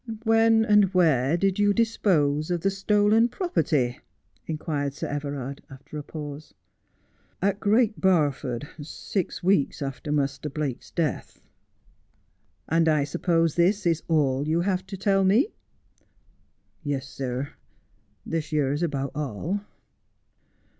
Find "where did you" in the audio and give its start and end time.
0.95-1.73